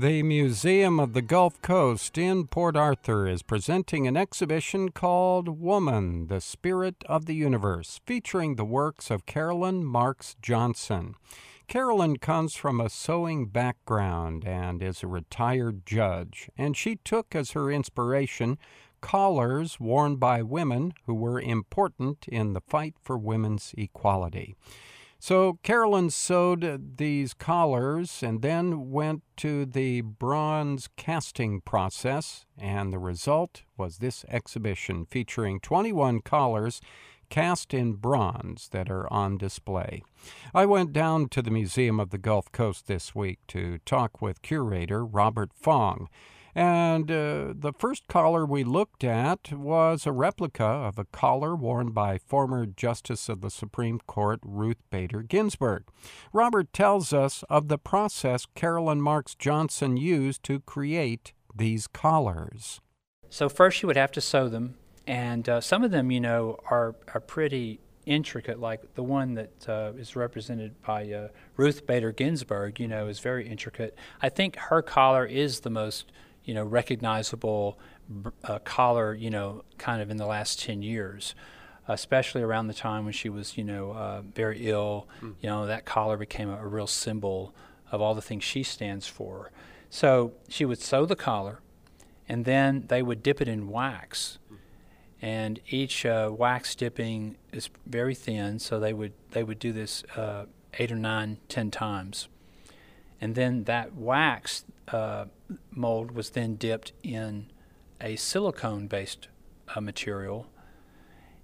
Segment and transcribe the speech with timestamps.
[0.00, 6.28] The Museum of the Gulf Coast in Port Arthur is presenting an exhibition called Woman,
[6.28, 11.16] the Spirit of the Universe, featuring the works of Carolyn Marks Johnson.
[11.68, 17.50] Carolyn comes from a sewing background and is a retired judge, and she took as
[17.50, 18.56] her inspiration
[19.02, 24.56] collars worn by women who were important in the fight for women's equality.
[25.22, 32.98] So Carolyn sewed these collars and then went to the bronze casting process, and the
[32.98, 36.80] result was this exhibition featuring 21 collars
[37.28, 40.02] cast in bronze that are on display.
[40.54, 44.40] I went down to the Museum of the Gulf Coast this week to talk with
[44.40, 46.08] curator Robert Fong.
[46.54, 51.90] And uh, the first collar we looked at was a replica of a collar worn
[51.90, 55.84] by former Justice of the Supreme Court Ruth Bader Ginsburg.
[56.32, 62.80] Robert tells us of the process Carolyn Marks Johnson used to create these collars.
[63.28, 64.74] So, first, you would have to sew them,
[65.06, 69.68] and uh, some of them, you know, are, are pretty intricate, like the one that
[69.68, 73.96] uh, is represented by uh, Ruth Bader Ginsburg, you know, is very intricate.
[74.20, 76.10] I think her collar is the most
[76.44, 77.78] you know, recognizable
[78.44, 81.34] uh, collar, you know, kind of in the last 10 years,
[81.88, 85.06] especially around the time when she was, you know, uh, very ill.
[85.22, 85.34] Mm.
[85.40, 87.54] You know, that collar became a, a, real symbol
[87.92, 89.50] of all the things she stands for.
[89.90, 91.60] So she would sew the collar,
[92.28, 94.38] and then they would dip it in wax.
[94.52, 94.56] Mm.
[95.22, 100.02] And each uh, wax dipping is very thin, so they would they would do this
[100.16, 100.46] uh,
[100.78, 102.28] eight or nine, ten times,
[103.20, 105.26] and then that wax uh,
[105.70, 107.46] mold was then dipped in
[108.00, 109.28] a silicone based
[109.74, 110.46] uh, material.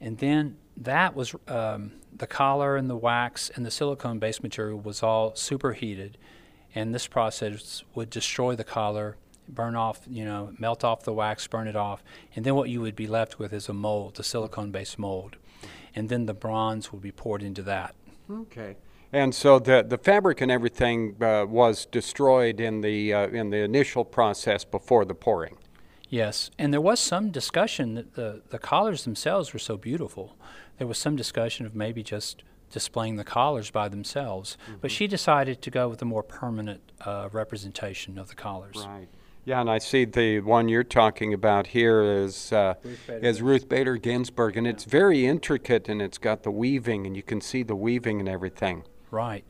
[0.00, 4.78] And then that was um, the collar and the wax and the silicone based material
[4.80, 6.18] was all superheated.
[6.74, 9.16] And this process would destroy the collar,
[9.48, 12.02] burn off, you know, melt off the wax, burn it off.
[12.34, 15.36] And then what you would be left with is a mold, the silicone based mold.
[15.94, 17.94] And then the bronze would be poured into that.
[18.30, 18.76] Okay.
[19.12, 23.58] And so the, the fabric and everything uh, was destroyed in the, uh, in the
[23.58, 25.58] initial process before the pouring.
[26.08, 30.36] Yes, and there was some discussion that the, the collars themselves were so beautiful.
[30.78, 34.78] There was some discussion of maybe just displaying the collars by themselves, mm-hmm.
[34.80, 38.84] but she decided to go with a more permanent uh, representation of the collars.
[38.86, 39.08] Right.
[39.44, 43.68] Yeah, and I see the one you're talking about here is uh, Ruth is Ruth
[43.68, 44.72] Bader Ginsburg, and yeah.
[44.72, 48.28] it's very intricate, and it's got the weaving, and you can see the weaving and
[48.28, 48.84] everything.
[49.12, 49.44] Right.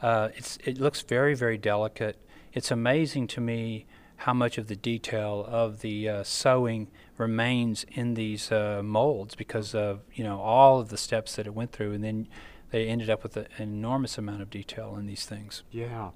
[0.00, 2.16] Uh, it's, it looks very, very delicate.
[2.52, 3.86] It's amazing to me
[4.18, 6.88] how much of the detail of the uh, sewing
[7.18, 11.54] remains in these uh, molds because of you know all of the steps that it
[11.54, 12.28] went through, and then
[12.70, 15.62] they ended up with a, an enormous amount of detail in these things.
[15.70, 16.10] Yeah.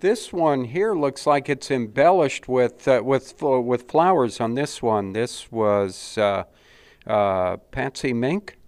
[0.00, 5.12] This one here looks like it's embellished with uh, with with flowers on this one.
[5.12, 6.44] This was uh,
[7.06, 8.58] uh, Patsy Mink.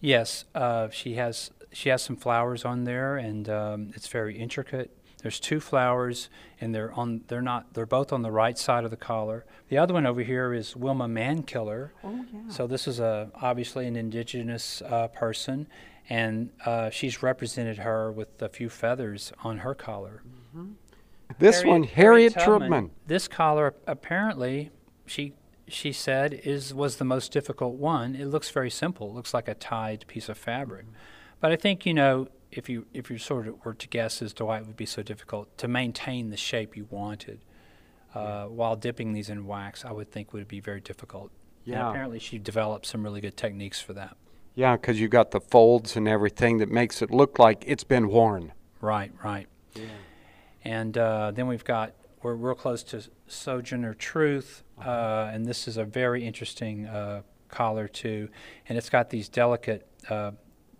[0.00, 0.44] Yes,
[0.90, 4.90] she has she has some flowers on there, and um, it's very intricate.
[5.20, 7.20] There's two flowers, and they're on.
[7.28, 7.74] They're not.
[7.74, 9.44] They're both on the right side of the collar.
[9.68, 11.90] The other one over here is Wilma Mankiller.
[12.02, 12.48] Oh yeah.
[12.48, 15.66] So this is a obviously an indigenous uh, person,
[16.08, 20.22] and uh, she's represented her with a few feathers on her collar.
[20.26, 20.72] Mm-hmm.
[21.38, 22.90] This Harriet, one, Harriet, Harriet Tubman.
[23.06, 24.70] This collar apparently
[25.04, 25.34] she
[25.68, 28.16] she said is was the most difficult one.
[28.16, 29.10] It looks very simple.
[29.10, 30.86] It looks like a tied piece of fabric.
[30.86, 31.15] Mm-hmm.
[31.40, 34.32] But I think you know if you if you sort of were to guess as
[34.34, 37.40] to why it would be so difficult to maintain the shape you wanted
[38.14, 38.44] uh, yeah.
[38.44, 41.30] while dipping these in wax, I would think would be very difficult.
[41.64, 41.80] Yeah.
[41.80, 44.16] And apparently, she developed some really good techniques for that.
[44.54, 48.08] Yeah, because you've got the folds and everything that makes it look like it's been
[48.08, 48.52] worn.
[48.80, 49.48] Right, right.
[49.74, 49.82] Yeah.
[50.64, 51.92] And uh, then we've got
[52.22, 54.90] we're real close to Sojourner Truth, uh-huh.
[54.90, 58.28] uh, and this is a very interesting uh, collar too,
[58.68, 59.86] and it's got these delicate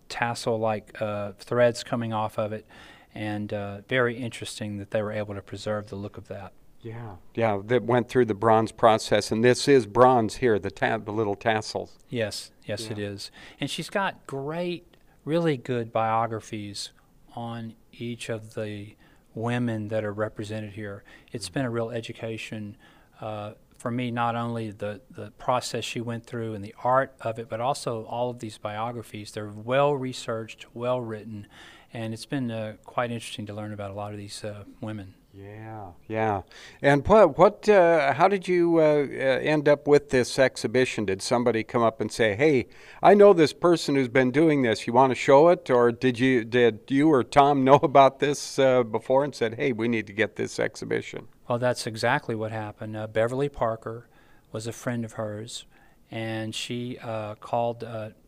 [0.09, 2.65] uh, tassel like uh, threads coming off of it,
[3.13, 6.53] and uh, very interesting that they were able to preserve the look of that.
[6.81, 10.99] Yeah, yeah, that went through the bronze process, and this is bronze here, the ta-
[10.99, 11.97] the little tassels.
[12.09, 12.91] Yes, yes, yeah.
[12.91, 14.95] it is, and she's got great,
[15.25, 16.91] really good biographies
[17.35, 18.95] on each of the
[19.33, 21.03] women that are represented here.
[21.31, 21.53] It's mm-hmm.
[21.53, 22.77] been a real education
[23.21, 27.39] uh, for me not only the, the process she went through and the art of
[27.39, 29.31] it, but also all of these biographies.
[29.31, 31.47] They're well researched, well written,
[31.93, 35.13] and it's been uh, quite interesting to learn about a lot of these uh, women.
[35.39, 36.41] Yeah, yeah.
[36.81, 41.05] And what, what, uh, how did you uh, uh, end up with this exhibition?
[41.05, 42.67] Did somebody come up and say, "Hey,
[43.03, 44.87] I know this person who's been doing this.
[44.87, 48.57] You want to show it?" Or did you, did you or Tom know about this
[48.57, 51.27] uh, before and said, "Hey, we need to get this exhibition"?
[51.47, 52.97] Well, that's exactly what happened.
[52.97, 54.07] Uh, Beverly Parker
[54.51, 55.65] was a friend of hers,
[56.09, 57.83] and she uh, called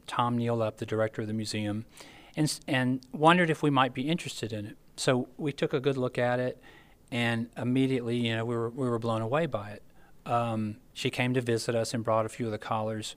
[0.06, 1.86] Tom Neal up, the director of the museum,
[2.36, 4.78] and and wondered if we might be interested in it.
[4.96, 6.62] So we took a good look at it
[7.12, 9.84] and immediately, you know, we were we were blown away by it.
[10.26, 13.16] Um, she came to visit us and brought a few of the collars,